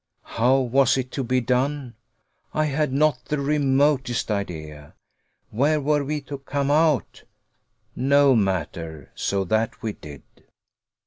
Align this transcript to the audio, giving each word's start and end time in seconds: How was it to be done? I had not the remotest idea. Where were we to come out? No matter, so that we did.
How 0.23 0.57
was 0.59 0.97
it 0.97 1.11
to 1.11 1.23
be 1.23 1.41
done? 1.41 1.93
I 2.55 2.65
had 2.65 2.91
not 2.91 3.23
the 3.25 3.39
remotest 3.39 4.31
idea. 4.31 4.95
Where 5.51 5.79
were 5.79 6.03
we 6.03 6.21
to 6.21 6.39
come 6.39 6.71
out? 6.71 7.21
No 7.95 8.35
matter, 8.35 9.11
so 9.13 9.43
that 9.43 9.83
we 9.83 9.93
did. 9.93 10.23